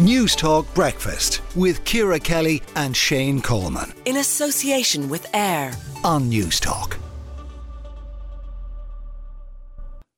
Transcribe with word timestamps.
News 0.00 0.34
Talk 0.34 0.66
Breakfast 0.74 1.40
with 1.54 1.84
Ciara 1.84 2.18
Kelly 2.18 2.60
and 2.74 2.96
Shane 2.96 3.40
Coleman. 3.40 3.92
In 4.06 4.16
association 4.16 5.08
with 5.08 5.32
AIR 5.32 5.70
on 6.02 6.28
News 6.28 6.58
Talk. 6.58 6.98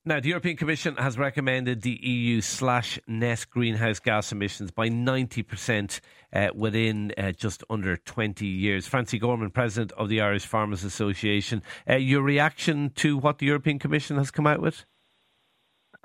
Now, 0.07 0.19
the 0.19 0.31
European 0.31 0.57
Commission 0.57 0.97
has 0.97 1.19
recommended 1.19 1.83
the 1.83 1.99
EU 2.03 2.41
slash 2.41 2.99
net 3.07 3.45
greenhouse 3.51 3.99
gas 3.99 4.33
emissions 4.33 4.71
by 4.71 4.89
90% 4.89 6.01
uh, 6.33 6.49
within 6.55 7.13
uh, 7.19 7.33
just 7.33 7.63
under 7.69 7.99
20 7.99 8.47
years. 8.47 8.87
Francie 8.87 9.19
Gorman, 9.19 9.51
President 9.51 9.93
of 9.93 10.09
the 10.09 10.23
Irish 10.23 10.47
Farmers 10.47 10.85
Association, 10.85 11.63
uh, 11.87 11.97
your 11.97 12.23
reaction 12.23 12.93
to 12.95 13.19
what 13.19 13.41
the 13.41 13.47
European 13.47 13.79
Commission 13.79 14.17
has 14.17 14.31
come 14.31 14.47
out 14.47 14.63
with? 14.63 14.87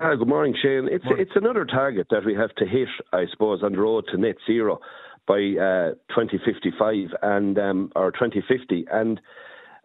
Ah, 0.04 0.16
good 0.16 0.26
morning, 0.26 0.52
Shane. 0.60 0.88
It's 0.90 1.04
morning. 1.04 1.24
it's 1.24 1.36
another 1.36 1.64
target 1.64 2.08
that 2.10 2.24
we 2.24 2.34
have 2.34 2.52
to 2.56 2.66
hit, 2.66 2.88
I 3.12 3.26
suppose, 3.30 3.62
on 3.62 3.70
the 3.70 3.78
road 3.78 4.04
to 4.10 4.18
net 4.18 4.34
zero 4.44 4.80
by 5.28 5.34
uh, 5.34 5.94
2055 6.10 7.10
and 7.22 7.56
um, 7.56 7.92
or 7.94 8.10
2050. 8.10 8.84
And 8.90 9.20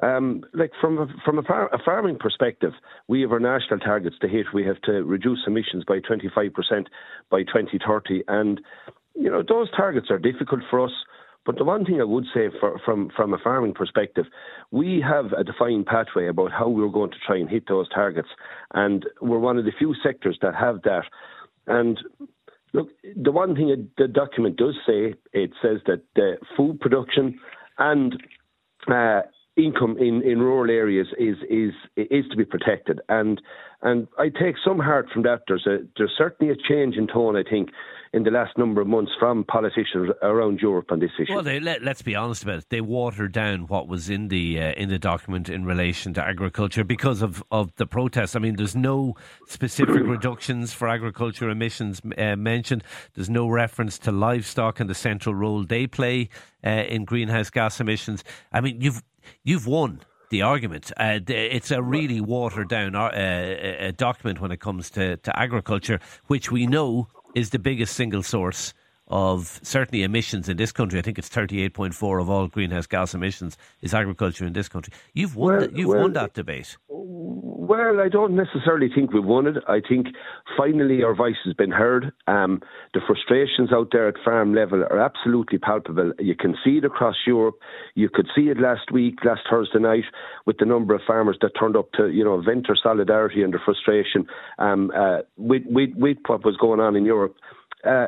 um, 0.02 0.44
like 0.56 0.72
from 0.82 0.98
a, 0.98 1.08
from 1.24 1.38
a, 1.38 1.44
far, 1.44 1.68
a, 1.68 1.78
farming 1.86 2.18
perspective, 2.20 2.74
we 3.08 3.22
have 3.22 3.32
our 3.32 3.40
national 3.40 3.78
targets 3.78 4.16
to 4.22 4.28
hit. 4.28 4.48
We 4.56 4.66
have 4.66 4.82
to 4.86 5.04
reduce 5.04 5.42
emissions 5.46 5.84
by 5.88 6.00
25% 6.00 6.52
by 7.30 7.44
2030, 7.44 8.24
and 8.28 8.60
you 9.14 9.30
know 9.30 9.44
those 9.48 9.70
targets 9.78 10.08
are 10.10 10.18
difficult 10.18 10.62
for 10.72 10.84
us. 10.84 10.92
But 11.48 11.58
the 11.58 11.64
one 11.64 11.86
thing 11.86 12.02
I 12.02 12.04
would 12.04 12.26
say 12.34 12.50
for, 12.60 12.78
from 12.84 13.10
from 13.16 13.34
a 13.34 13.38
farming 13.38 13.74
perspective, 13.74 14.26
we 14.70 15.02
have 15.02 15.32
a 15.32 15.46
defined 15.46 15.86
pathway 15.86 16.28
about 16.28 16.52
how 16.52 16.68
we're 16.68 16.90
going 16.90 17.12
to 17.12 17.18
try 17.26 17.38
and 17.38 17.50
hit 17.50 17.70
those 17.70 17.88
targets, 17.88 18.28
and 18.74 19.06
we're 19.22 19.40
one 19.40 19.58
of 19.58 19.64
the 19.64 19.72
few 19.80 19.96
sectors 20.04 20.38
that 20.42 20.54
have 20.56 20.82
that. 20.82 21.06
And 21.66 21.98
look, 22.74 22.90
the 23.16 23.32
one 23.32 23.56
thing 23.56 23.90
the 23.98 24.10
document 24.10 24.58
does 24.58 24.76
say, 24.86 25.16
it 25.32 25.52
says 25.62 25.80
that 25.88 26.02
the 26.16 26.36
food 26.58 26.82
production 26.82 27.40
and 27.78 28.22
uh, 28.92 29.22
income 29.58 29.98
in, 30.00 30.22
in 30.22 30.40
rural 30.40 30.70
areas 30.72 31.08
is 31.18 31.38
is 31.50 31.74
is 31.96 32.26
to 32.30 32.38
be 32.38 32.46
protected, 32.46 33.02
and 33.10 33.42
and 33.82 34.08
I 34.18 34.30
take 34.30 34.56
some 34.64 34.80
heart 34.80 35.08
from 35.14 35.24
that. 35.24 35.42
There's 35.48 35.66
a 35.68 35.80
there's 35.98 36.14
certainly 36.18 36.54
a 36.54 36.56
change 36.56 36.96
in 36.96 37.08
tone, 37.08 37.36
I 37.36 37.44
think, 37.44 37.70
in 38.14 38.24
the 38.24 38.32
last 38.32 38.58
number 38.58 38.82
of 38.82 38.88
months 38.88 39.12
from 39.20 39.44
politicians 39.44 40.10
around 40.22 40.60
Europe 40.60 40.92
on 40.92 41.00
this 41.00 41.12
issue. 41.20 41.34
Well, 41.34 41.44
they, 41.44 41.60
let, 41.60 41.88
us 41.88 42.02
be 42.02 42.16
honest 42.16 42.44
about 42.44 42.60
it. 42.60 42.70
They 42.70 42.82
watered 42.82 43.32
down 43.32 43.68
what 43.68 43.88
was 43.88 44.10
in 44.10 44.30
the 44.30 44.60
uh, 44.60 44.72
in 44.74 44.90
the 44.90 45.00
document 45.00 45.50
in 45.50 45.66
relation 45.66 46.14
to 46.16 46.26
agriculture 46.26 46.84
because 46.84 47.22
of, 47.22 47.44
of 47.52 47.76
the 47.76 47.86
protests. 47.86 48.36
I 48.36 48.40
mean, 48.40 48.56
there's 48.56 48.76
no 48.76 49.16
specific 49.48 49.96
reductions 50.06 50.74
for 50.74 50.88
agriculture 50.88 51.50
emissions 51.50 52.02
uh, 52.18 52.36
mentioned. 52.36 52.84
There's 53.14 53.30
no 53.30 53.48
reference 53.48 53.98
to 54.00 54.12
livestock 54.12 54.80
and 54.80 54.90
the 54.90 54.96
central 54.96 55.36
role 55.36 55.64
they 55.64 55.88
play 55.88 56.30
uh, 56.66 56.70
in 56.70 57.06
greenhouse 57.06 57.50
gas 57.50 57.80
emissions. 57.80 58.24
I 58.52 58.62
mean, 58.62 58.82
you've 58.82 59.04
you've 59.44 59.68
won 59.68 60.02
the 60.30 60.42
argument. 60.42 60.92
Uh, 60.98 61.20
it's 61.28 61.72
a 61.72 61.82
really 61.82 62.20
watered 62.20 62.70
down 62.70 62.96
uh, 62.96 63.92
document 63.96 64.42
when 64.42 64.52
it 64.52 64.60
comes 64.60 64.90
to, 64.92 65.18
to 65.18 65.40
agriculture, 65.40 66.00
which 66.28 66.52
we 66.52 66.68
know 66.68 67.08
is 67.36 67.52
the 67.52 67.60
biggest 67.60 67.96
single 67.96 68.24
source 68.24 68.74
of 69.08 69.60
certainly 69.64 70.04
emissions 70.04 70.50
in 70.50 70.58
this 70.58 70.72
country. 70.72 71.00
I 71.00 71.02
think 71.02 71.18
it's 71.18 71.30
38.4 71.30 72.22
of 72.22 72.30
all 72.30 72.48
greenhouse 72.48 72.88
gas 72.88 73.14
emissions 73.14 73.58
is 73.82 73.94
agriculture 73.94 74.46
in 74.46 74.54
this 74.54 74.68
country. 74.68 74.94
You've 75.14 75.36
won, 75.36 75.58
well, 75.58 75.68
the, 75.68 75.78
you've 75.78 75.90
well, 75.90 76.02
won 76.02 76.14
that 76.14 76.34
debate. 76.34 76.78
Well, 76.90 78.00
I 78.00 78.10
don't 78.10 78.36
necessarily 78.36 78.90
think 78.94 79.14
we've 79.14 79.24
won 79.24 79.48
it. 79.48 79.56
I 79.68 79.82
think 79.88 80.08
finally 80.58 81.04
our 81.04 81.16
voice 81.16 81.36
has 81.46 81.54
been 81.54 81.72
heard. 81.72 82.12
Um, 82.28 82.62
the 82.94 83.02
frustrations 83.06 83.72
out 83.74 83.90
there 83.92 84.08
at 84.08 84.16
farm 84.24 84.54
level 84.54 84.84
are 84.84 85.00
absolutely 85.00 85.58
palpable. 85.58 86.14
You 86.20 86.36
can 86.36 86.56
see 86.64 86.78
it 86.78 86.86
across 86.86 87.16
Europe. 87.26 87.56
You 87.96 88.10
could 88.10 88.28
see 88.36 88.44
it 88.44 88.60
last 88.60 88.92
week, 88.92 89.16
last 89.26 89.42
Thursday 89.50 89.80
night, 89.80 90.06
with 90.46 90.58
the 90.60 90.66
number 90.66 90.96
of 90.96 91.02
farmers 91.06 91.38
that 91.42 91.52
turned 91.60 91.76
up 91.76 91.92
to, 91.94 92.08
you 92.08 92.24
know, 92.24 92.42
vent 92.42 92.68
their 92.68 92.78
solidarity 92.82 93.44
and 93.44 93.54
their 93.54 93.62
frustration 93.64 94.28
um, 94.60 94.92
uh, 94.96 95.20
with, 95.38 95.64
with, 95.66 95.90
with 95.96 96.18
what 96.26 96.46
was 96.46 96.58
going 96.58 96.80
on 96.80 96.96
in 96.96 97.06
Europe. 97.06 97.36
Uh, 97.86 98.08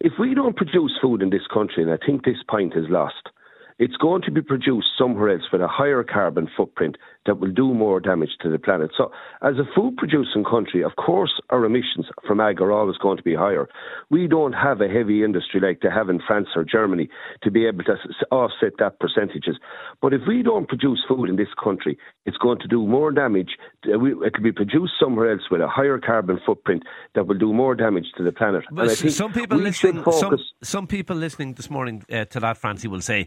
if 0.00 0.12
we 0.18 0.34
don't 0.34 0.56
produce 0.56 0.92
food 1.00 1.22
in 1.22 1.30
this 1.30 1.46
country, 1.52 1.82
and 1.82 1.92
I 1.92 1.98
think 2.04 2.24
this 2.24 2.42
point 2.48 2.74
is 2.76 2.84
lost, 2.88 3.30
it's 3.78 3.96
going 3.96 4.22
to 4.22 4.30
be 4.30 4.40
produced 4.40 4.88
somewhere 4.98 5.30
else 5.30 5.42
with 5.52 5.60
a 5.60 5.68
higher 5.68 6.02
carbon 6.02 6.48
footprint 6.56 6.96
that 7.26 7.40
will 7.40 7.52
do 7.52 7.74
more 7.74 8.00
damage 8.00 8.30
to 8.40 8.50
the 8.50 8.58
planet. 8.58 8.90
So, 8.96 9.10
as 9.42 9.56
a 9.56 9.64
food 9.74 9.96
producing 9.96 10.44
country, 10.44 10.82
of 10.82 10.92
course, 10.96 11.40
our 11.50 11.64
emissions 11.64 12.06
from 12.26 12.40
ag 12.40 12.60
are 12.60 12.72
always 12.72 12.96
going 12.96 13.16
to 13.18 13.22
be 13.22 13.34
higher. 13.34 13.68
We 14.10 14.28
don't 14.28 14.54
have 14.54 14.80
a 14.80 14.88
heavy 14.88 15.22
industry 15.24 15.60
like 15.60 15.80
they 15.82 15.90
have 15.90 16.08
in 16.08 16.20
France 16.26 16.48
or 16.56 16.64
Germany 16.64 17.08
to 17.42 17.50
be 17.50 17.66
able 17.66 17.84
to 17.84 17.96
offset 18.30 18.72
that 18.78 18.98
percentages. 18.98 19.58
But 20.00 20.14
if 20.14 20.22
we 20.26 20.42
don't 20.42 20.68
produce 20.68 21.04
food 21.06 21.28
in 21.28 21.36
this 21.36 21.48
country, 21.62 21.98
it's 22.24 22.36
going 22.38 22.58
to 22.60 22.68
do 22.68 22.86
more 22.86 23.10
damage. 23.12 23.56
It 23.84 23.96
will 23.96 24.30
be 24.42 24.52
produced 24.52 24.94
somewhere 24.98 25.32
else 25.32 25.42
with 25.50 25.60
a 25.60 25.68
higher 25.68 25.98
carbon 25.98 26.40
footprint 26.46 26.84
that 27.14 27.26
will 27.26 27.38
do 27.38 27.52
more 27.52 27.74
damage 27.74 28.06
to 28.16 28.22
the 28.22 28.32
planet. 28.32 28.64
some 29.10 29.32
people 29.32 29.58
listening, 29.58 30.02
some, 30.12 30.38
some, 30.62 30.86
people 30.86 31.16
listening 31.16 31.54
this 31.54 31.68
morning 31.68 32.04
uh, 32.10 32.24
to 32.26 32.40
that, 32.40 32.56
Francie, 32.56 32.88
will 32.88 33.00
say 33.00 33.26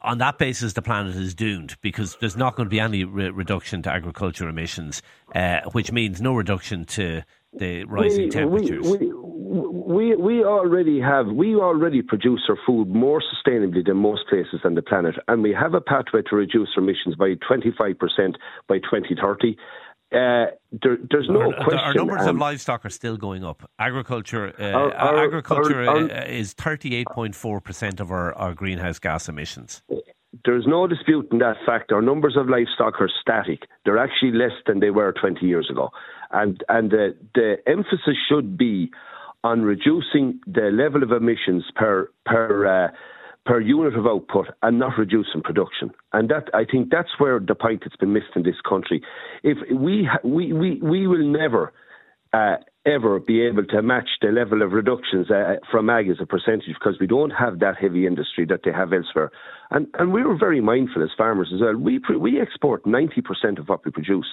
on 0.00 0.18
that 0.18 0.38
basis, 0.38 0.72
the 0.72 0.82
planet 0.82 1.16
is 1.16 1.34
doomed 1.34 1.76
because 1.80 2.16
there's 2.20 2.36
not 2.36 2.56
going 2.56 2.66
to 2.66 2.70
be 2.70 2.80
any 2.80 3.04
re- 3.04 3.30
reduction 3.30 3.82
to 3.82 3.90
agriculture 3.90 4.48
emissions, 4.48 5.02
uh, 5.34 5.60
which 5.72 5.92
means 5.92 6.20
no 6.20 6.34
reduction 6.34 6.84
to 6.86 7.22
the 7.52 7.84
rising 7.84 8.24
we, 8.24 8.30
temperatures. 8.30 8.86
We, 8.86 9.12
we, 9.12 10.16
we, 10.16 10.44
already 10.44 11.00
have, 11.00 11.28
we 11.28 11.54
already 11.54 12.02
produce 12.02 12.42
our 12.48 12.58
food 12.66 12.88
more 12.88 13.22
sustainably 13.22 13.84
than 13.84 13.96
most 13.96 14.22
places 14.28 14.60
on 14.64 14.74
the 14.74 14.82
planet, 14.82 15.14
and 15.28 15.42
we 15.42 15.52
have 15.52 15.74
a 15.74 15.80
pathway 15.80 16.22
to 16.28 16.36
reduce 16.36 16.68
emissions 16.76 17.14
by 17.16 17.34
25% 17.50 18.34
by 18.68 18.78
2030. 18.78 19.56
Uh, 20.10 20.46
there, 20.72 20.96
there's 21.10 21.28
no 21.28 21.52
our, 21.52 21.64
question. 21.64 21.78
Our 21.78 21.94
numbers 21.94 22.22
um, 22.22 22.28
of 22.28 22.36
livestock 22.38 22.86
are 22.86 22.90
still 22.90 23.18
going 23.18 23.44
up. 23.44 23.70
Agriculture, 23.78 24.54
uh, 24.58 24.64
our, 24.64 24.94
our, 24.94 25.24
agriculture 25.24 25.86
uh, 25.86 26.24
is 26.24 26.54
38.4 26.54 27.62
percent 27.62 28.00
of 28.00 28.10
our, 28.10 28.32
our 28.34 28.54
greenhouse 28.54 28.98
gas 28.98 29.28
emissions. 29.28 29.82
There's 30.44 30.66
no 30.66 30.86
dispute 30.86 31.28
in 31.30 31.38
that 31.38 31.56
fact. 31.66 31.92
Our 31.92 32.00
numbers 32.00 32.36
of 32.38 32.48
livestock 32.48 33.00
are 33.00 33.10
static. 33.20 33.64
They're 33.84 33.98
actually 33.98 34.32
less 34.32 34.52
than 34.66 34.80
they 34.80 34.90
were 34.90 35.12
20 35.12 35.44
years 35.44 35.68
ago, 35.70 35.90
and 36.30 36.62
and 36.70 36.90
the 36.90 37.14
the 37.34 37.56
emphasis 37.66 38.16
should 38.30 38.56
be 38.56 38.90
on 39.44 39.62
reducing 39.62 40.40
the 40.46 40.70
level 40.72 41.02
of 41.02 41.12
emissions 41.12 41.64
per 41.74 42.10
per 42.24 42.66
uh, 42.66 42.88
per 43.48 43.60
unit 43.60 43.96
of 43.96 44.06
output 44.06 44.46
and 44.62 44.78
not 44.78 44.98
reducing 44.98 45.40
production. 45.42 45.90
And 46.12 46.28
that 46.28 46.50
I 46.52 46.66
think 46.70 46.90
that's 46.90 47.08
where 47.16 47.40
the 47.40 47.54
point 47.54 47.80
that's 47.82 47.96
been 47.96 48.12
missed 48.12 48.36
in 48.36 48.42
this 48.42 48.60
country. 48.68 49.02
If 49.42 49.56
we 49.74 50.06
we 50.22 50.52
we 50.52 50.78
we 50.82 51.06
will 51.06 51.26
never 51.26 51.72
uh, 52.34 52.56
ever 52.94 53.18
be 53.20 53.42
able 53.42 53.64
to 53.64 53.82
match 53.82 54.08
the 54.20 54.28
level 54.28 54.62
of 54.62 54.72
reductions 54.72 55.30
uh, 55.30 55.56
from 55.70 55.90
ag 55.90 56.08
as 56.08 56.16
a 56.20 56.26
percentage 56.26 56.74
because 56.78 56.96
we 57.00 57.06
don't 57.06 57.30
have 57.30 57.58
that 57.60 57.76
heavy 57.80 58.06
industry 58.06 58.46
that 58.46 58.60
they 58.64 58.72
have 58.72 58.92
elsewhere. 58.92 59.30
And, 59.70 59.86
and 59.98 60.12
we 60.12 60.22
were 60.22 60.36
very 60.36 60.60
mindful 60.60 61.02
as 61.02 61.10
farmers 61.16 61.50
as 61.54 61.60
well. 61.60 61.76
We, 61.76 62.00
we 62.18 62.40
export 62.40 62.84
90% 62.84 63.58
of 63.58 63.68
what 63.68 63.84
we 63.84 63.90
produce. 63.90 64.26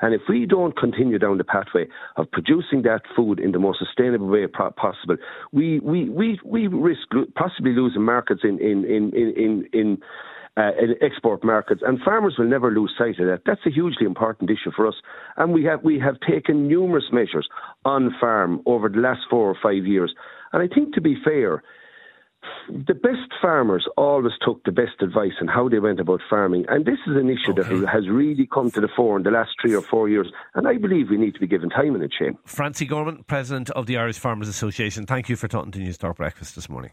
And 0.00 0.14
if 0.14 0.22
we 0.28 0.46
don't 0.46 0.76
continue 0.76 1.18
down 1.18 1.38
the 1.38 1.44
pathway 1.44 1.86
of 2.16 2.30
producing 2.30 2.82
that 2.82 3.02
food 3.14 3.38
in 3.38 3.52
the 3.52 3.60
most 3.60 3.78
sustainable 3.78 4.26
way 4.26 4.46
possible, 4.48 5.16
we, 5.52 5.78
we, 5.80 6.08
we, 6.08 6.40
we 6.44 6.66
risk 6.66 7.08
possibly 7.36 7.72
losing 7.72 8.02
markets 8.02 8.40
in, 8.42 8.58
in, 8.60 8.84
in, 8.84 9.12
in, 9.14 9.68
in 9.72 9.98
uh, 10.60 10.72
in 10.78 10.94
export 11.00 11.42
markets, 11.42 11.80
and 11.86 11.98
farmers 12.02 12.34
will 12.38 12.48
never 12.48 12.70
lose 12.70 12.92
sight 12.98 13.18
of 13.18 13.26
that. 13.26 13.42
That's 13.46 13.64
a 13.66 13.70
hugely 13.70 14.04
important 14.04 14.50
issue 14.50 14.70
for 14.76 14.86
us, 14.86 14.94
and 15.36 15.52
we 15.52 15.64
have 15.64 15.82
we 15.82 15.98
have 16.00 16.16
taken 16.20 16.68
numerous 16.68 17.06
measures 17.12 17.48
on 17.84 18.14
farm 18.20 18.60
over 18.66 18.88
the 18.88 18.98
last 18.98 19.20
four 19.30 19.48
or 19.48 19.56
five 19.62 19.86
years. 19.86 20.14
And 20.52 20.62
I 20.62 20.72
think, 20.72 20.94
to 20.94 21.00
be 21.00 21.16
fair, 21.24 21.62
the 22.68 22.94
best 22.94 23.30
farmers 23.40 23.86
always 23.96 24.32
took 24.44 24.62
the 24.64 24.72
best 24.72 25.00
advice 25.00 25.32
on 25.40 25.48
how 25.48 25.68
they 25.68 25.78
went 25.78 26.00
about 26.00 26.20
farming, 26.28 26.66
and 26.68 26.84
this 26.84 26.98
is 27.06 27.16
an 27.16 27.30
issue 27.30 27.52
okay. 27.58 27.62
that 27.62 27.88
has 27.88 28.08
really 28.08 28.46
come 28.46 28.70
to 28.70 28.80
the 28.80 28.88
fore 28.96 29.16
in 29.16 29.22
the 29.22 29.30
last 29.30 29.50
three 29.60 29.74
or 29.74 29.82
four 29.82 30.08
years, 30.08 30.30
and 30.54 30.68
I 30.68 30.76
believe 30.76 31.10
we 31.10 31.16
need 31.16 31.34
to 31.34 31.40
be 31.40 31.46
given 31.46 31.70
time 31.70 31.94
and 31.94 32.04
a 32.04 32.08
chance. 32.08 32.36
Francie 32.44 32.86
Gorman, 32.86 33.24
President 33.26 33.70
of 33.70 33.86
the 33.86 33.96
Irish 33.96 34.18
Farmers 34.18 34.48
Association, 34.48 35.06
thank 35.06 35.28
you 35.28 35.36
for 35.36 35.48
talking 35.48 35.72
to 35.72 35.78
News 35.78 35.98
Talk 35.98 36.16
Breakfast 36.16 36.54
this 36.54 36.68
morning. 36.68 36.92